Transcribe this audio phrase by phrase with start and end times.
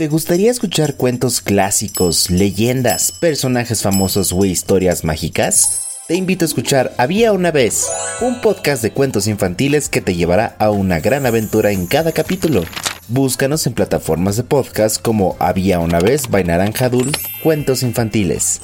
[0.00, 5.82] ¿Te gustaría escuchar cuentos clásicos, leyendas, personajes famosos o historias mágicas?
[6.08, 7.86] Te invito a escuchar Había una vez,
[8.22, 12.64] un podcast de cuentos infantiles que te llevará a una gran aventura en cada capítulo.
[13.08, 17.12] Búscanos en plataformas de podcast como Había una vez by Naranja Dul,
[17.42, 18.62] Cuentos Infantiles.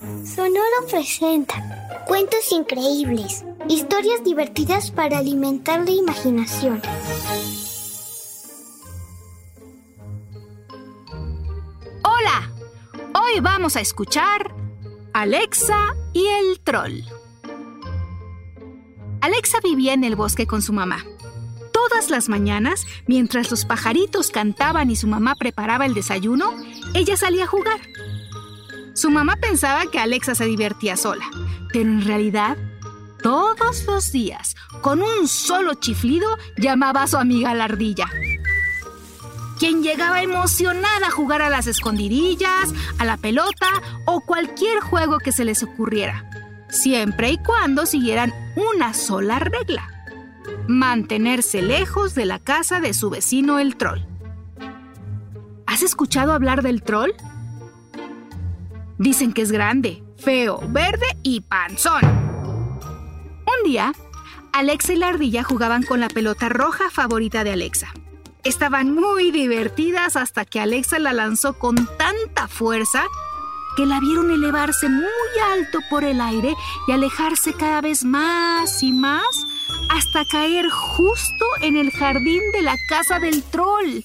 [0.00, 6.80] Sonoro presenta cuentos increíbles, historias divertidas para alimentar la imaginación.
[12.02, 12.50] Hola,
[13.14, 14.54] hoy vamos a escuchar
[15.12, 17.02] Alexa y el troll.
[19.20, 21.04] Alexa vivía en el bosque con su mamá.
[21.72, 26.54] Todas las mañanas, mientras los pajaritos cantaban y su mamá preparaba el desayuno,
[26.94, 27.80] ella salía a jugar.
[29.00, 31.24] Su mamá pensaba que Alexa se divertía sola,
[31.72, 32.58] pero en realidad,
[33.22, 38.10] todos los días, con un solo chiflido, llamaba a su amiga la ardilla,
[39.58, 43.68] quien llegaba emocionada a jugar a las escondidillas, a la pelota
[44.04, 46.28] o cualquier juego que se les ocurriera,
[46.68, 49.88] siempre y cuando siguieran una sola regla,
[50.68, 54.00] mantenerse lejos de la casa de su vecino el troll.
[55.66, 57.12] ¿Has escuchado hablar del troll?
[59.00, 62.02] Dicen que es grande, feo, verde y panzón.
[62.04, 63.94] Un día,
[64.52, 67.94] Alexa y la ardilla jugaban con la pelota roja favorita de Alexa.
[68.44, 73.04] Estaban muy divertidas hasta que Alexa la lanzó con tanta fuerza
[73.74, 75.06] que la vieron elevarse muy
[75.54, 76.54] alto por el aire
[76.86, 79.46] y alejarse cada vez más y más
[79.88, 84.02] hasta caer justo en el jardín de la casa del troll.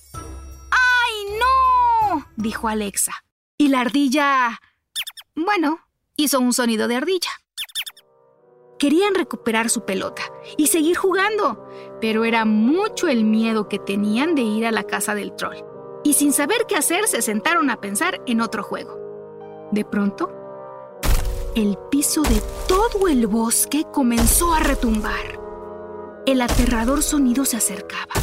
[0.72, 2.26] ¡Ay, no!
[2.38, 3.12] dijo Alexa.
[3.58, 4.58] Y la ardilla...
[5.36, 5.80] Bueno,
[6.16, 7.30] hizo un sonido de ardilla.
[8.80, 10.22] Querían recuperar su pelota
[10.56, 11.68] y seguir jugando,
[12.00, 15.58] pero era mucho el miedo que tenían de ir a la casa del troll.
[16.06, 18.98] Y sin saber qué hacer, se sentaron a pensar en otro juego.
[19.72, 20.32] De pronto,
[21.56, 25.42] el piso de todo el bosque comenzó a retumbar.
[26.26, 28.14] El aterrador sonido se acercaba.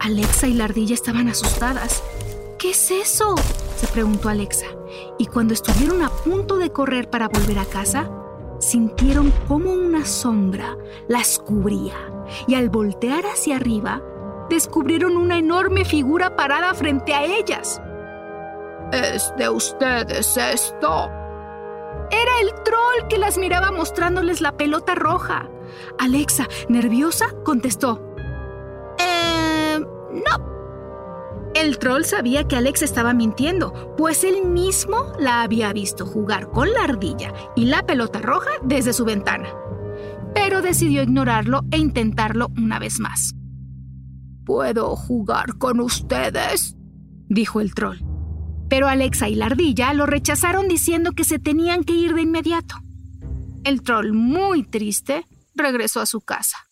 [0.00, 2.02] Alexa y la ardilla estaban asustadas.
[2.58, 3.34] ¿Qué es eso?
[3.76, 4.66] Se preguntó Alexa.
[5.18, 8.10] Y cuando estuvieron a punto de correr para volver a casa,
[8.58, 10.76] sintieron como una sombra
[11.08, 11.94] las cubría
[12.46, 14.02] y al voltear hacia arriba,
[14.48, 17.80] descubrieron una enorme figura parada frente a ellas.
[18.92, 21.10] ¿Es de ustedes esto?
[22.10, 25.48] Era el troll que las miraba mostrándoles la pelota roja.
[25.98, 28.00] Alexa, nerviosa, contestó.
[28.98, 30.56] Eh, no.
[31.56, 36.70] El troll sabía que Alexa estaba mintiendo, pues él mismo la había visto jugar con
[36.70, 39.48] la ardilla y la pelota roja desde su ventana.
[40.34, 43.34] Pero decidió ignorarlo e intentarlo una vez más.
[44.44, 46.76] ¿Puedo jugar con ustedes?
[47.30, 48.00] dijo el troll.
[48.68, 52.74] Pero Alexa y la ardilla lo rechazaron diciendo que se tenían que ir de inmediato.
[53.64, 55.24] El troll, muy triste,
[55.54, 56.65] regresó a su casa.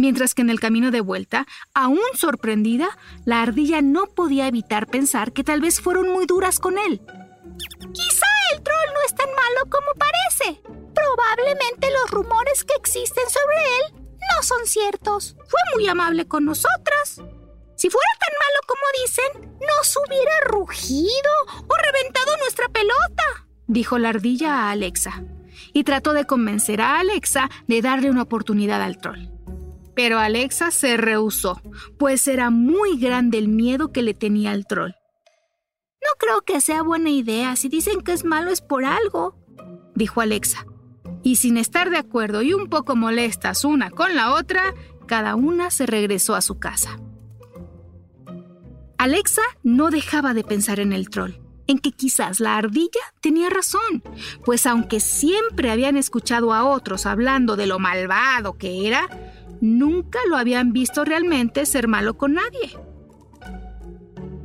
[0.00, 1.44] Mientras que en el camino de vuelta,
[1.74, 6.78] aún sorprendida, la ardilla no podía evitar pensar que tal vez fueron muy duras con
[6.78, 7.00] él.
[7.92, 10.62] Quizá el troll no es tan malo como parece.
[10.94, 14.04] Probablemente los rumores que existen sobre él
[14.36, 15.34] no son ciertos.
[15.48, 17.20] Fue muy amable con nosotras.
[17.74, 21.32] Si fuera tan malo como dicen, nos hubiera rugido
[21.66, 25.24] o reventado nuestra pelota, dijo la ardilla a Alexa,
[25.72, 29.37] y trató de convencer a Alexa de darle una oportunidad al troll.
[29.98, 31.60] Pero Alexa se rehusó,
[31.98, 34.92] pues era muy grande el miedo que le tenía al troll.
[34.92, 37.56] No creo que sea buena idea.
[37.56, 39.34] Si dicen que es malo es por algo,
[39.96, 40.66] dijo Alexa.
[41.24, 44.72] Y sin estar de acuerdo y un poco molestas una con la otra,
[45.08, 47.00] cada una se regresó a su casa.
[48.98, 54.04] Alexa no dejaba de pensar en el troll, en que quizás la ardilla tenía razón,
[54.44, 59.08] pues aunque siempre habían escuchado a otros hablando de lo malvado que era,
[59.60, 62.78] nunca lo habían visto realmente ser malo con nadie.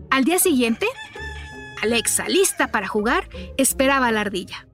[0.09, 0.87] Al día siguiente,
[1.81, 3.27] Alexa, lista para jugar,
[3.57, 4.67] esperaba a la ardilla.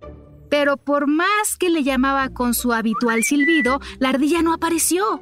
[0.50, 5.22] Pero por más que le llamaba con su habitual silbido, la ardilla no apareció.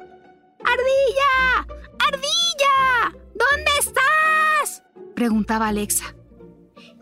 [0.64, 1.66] ¡Ardilla!
[1.98, 3.18] ¡Ardilla!
[3.34, 4.82] ¿Dónde estás?
[5.14, 6.14] preguntaba Alexa.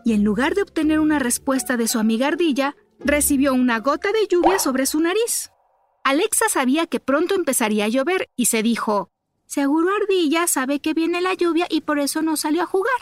[0.05, 4.27] Y en lugar de obtener una respuesta de su amiga ardilla, recibió una gota de
[4.27, 5.51] lluvia sobre su nariz.
[6.07, 9.09] Alexa sabía que pronto empezaría a llover y se dijo,
[9.45, 12.95] Seguro Ardilla sabe que viene la lluvia y por eso no salió a jugar.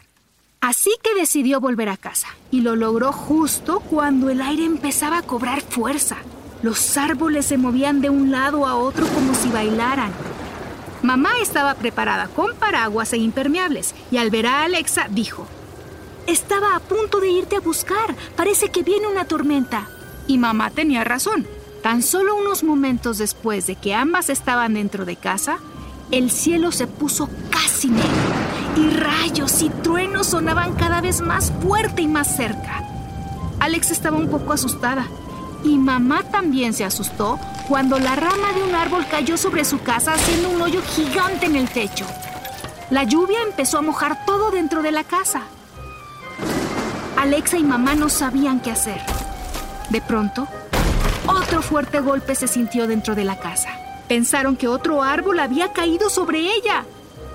[0.60, 5.22] Así que decidió volver a casa y lo logró justo cuando el aire empezaba a
[5.22, 6.18] cobrar fuerza.
[6.64, 10.12] Los árboles se movían de un lado a otro como si bailaran.
[11.04, 15.46] Mamá estaba preparada con paraguas e impermeables y al ver a Alexa dijo,
[16.26, 19.88] Estaba a punto de irte a buscar, parece que viene una tormenta.
[20.26, 21.46] Y mamá tenía razón.
[21.86, 25.60] Tan solo unos momentos después de que ambas estaban dentro de casa,
[26.10, 28.10] el cielo se puso casi negro
[28.76, 32.84] y rayos y truenos sonaban cada vez más fuerte y más cerca.
[33.60, 35.06] Alex estaba un poco asustada
[35.64, 37.38] y mamá también se asustó
[37.68, 41.56] cuando la rama de un árbol cayó sobre su casa haciendo un hoyo gigante en
[41.56, 42.08] el techo.
[42.90, 45.44] La lluvia empezó a mojar todo dentro de la casa.
[47.16, 49.00] Alexa y mamá no sabían qué hacer.
[49.92, 50.48] De pronto,
[51.28, 53.70] otro fuerte golpe se sintió dentro de la casa.
[54.08, 56.86] Pensaron que otro árbol había caído sobre ella.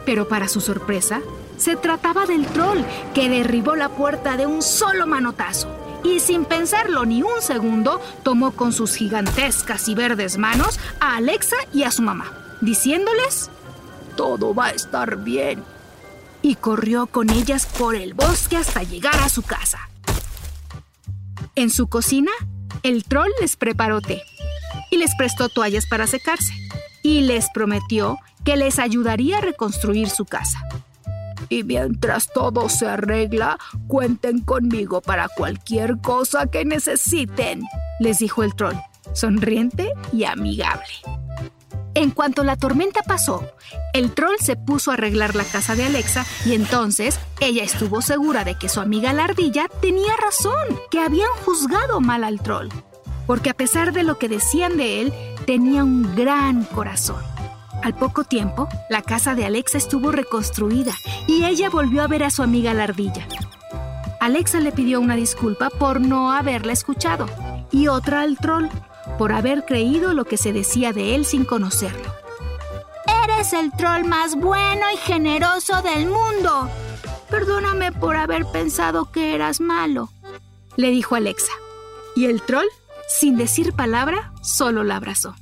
[0.06, 1.20] Pero para su sorpresa,
[1.56, 2.80] se trataba del troll
[3.14, 5.68] que derribó la puerta de un solo manotazo.
[6.02, 11.56] Y sin pensarlo ni un segundo, tomó con sus gigantescas y verdes manos a Alexa
[11.74, 12.32] y a su mamá,
[12.62, 13.50] diciéndoles,
[14.16, 15.62] todo va a estar bien.
[16.40, 19.90] Y corrió con ellas por el bosque hasta llegar a su casa.
[21.54, 22.30] En su cocina,
[22.82, 24.22] el troll les preparó té
[24.90, 26.52] y les prestó toallas para secarse
[27.02, 30.60] y les prometió que les ayudaría a reconstruir su casa.
[31.48, 37.62] Y mientras todo se arregla, cuenten conmigo para cualquier cosa que necesiten,
[37.98, 38.76] les dijo el troll,
[39.14, 40.84] sonriente y amigable.
[41.94, 43.44] En cuanto la tormenta pasó,
[43.92, 48.44] el troll se puso a arreglar la casa de Alexa y entonces ella estuvo segura
[48.44, 52.68] de que su amiga la ardilla tenía razón, que habían juzgado mal al troll,
[53.26, 55.12] porque a pesar de lo que decían de él,
[55.46, 57.22] tenía un gran corazón.
[57.82, 60.92] Al poco tiempo, la casa de Alexa estuvo reconstruida
[61.26, 63.26] y ella volvió a ver a su amiga la ardilla.
[64.20, 67.26] Alexa le pidió una disculpa por no haberla escuchado
[67.72, 68.68] y otra al troll
[69.18, 72.14] por haber creído lo que se decía de él sin conocerlo.
[73.24, 76.68] Eres el troll más bueno y generoso del mundo.
[77.28, 80.10] Perdóname por haber pensado que eras malo,
[80.76, 81.52] le dijo Alexa.
[82.16, 82.66] Y el troll,
[83.08, 85.34] sin decir palabra, solo la abrazó.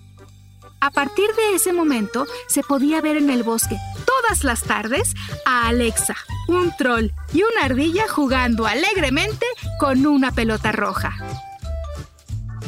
[0.81, 3.77] A partir de ese momento se podía ver en el bosque
[4.07, 5.15] todas las tardes
[5.45, 6.17] a Alexa,
[6.47, 9.47] un troll y una ardilla jugando alegremente
[9.81, 11.17] con una pelota roja.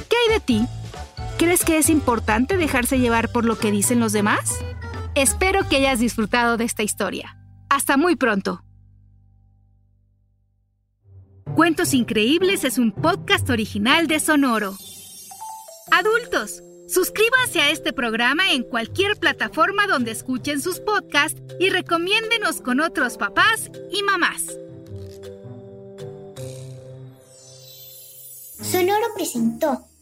[0.08, 0.66] ¿Qué hay de ti?
[1.40, 4.58] ¿Crees que es importante dejarse llevar por lo que dicen los demás?
[5.14, 7.34] Espero que hayas disfrutado de esta historia.
[7.70, 8.62] Hasta muy pronto.
[11.56, 14.76] Cuentos Increíbles es un podcast original de Sonoro.
[15.90, 22.80] Adultos, suscríbanse a este programa en cualquier plataforma donde escuchen sus podcasts y recomiéndenos con
[22.80, 24.58] otros papás y mamás.
[28.60, 29.89] Sonoro presentó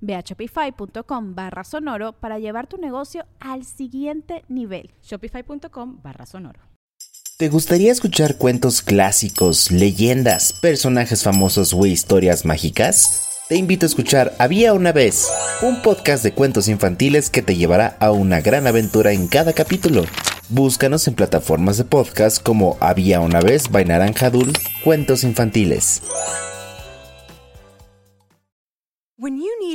[0.00, 4.90] Ve a shopify.com barra sonoro para llevar tu negocio al siguiente nivel.
[5.02, 6.60] Shopify.com barra sonoro.
[7.38, 13.28] ¿Te gustaría escuchar cuentos clásicos, leyendas, personajes famosos o historias mágicas?
[13.48, 15.28] Te invito a escuchar Había una vez,
[15.62, 20.04] un podcast de cuentos infantiles que te llevará a una gran aventura en cada capítulo.
[20.48, 26.02] Búscanos en plataformas de podcast como Había una vez, Vainaranjadul, Cuentos Infantiles.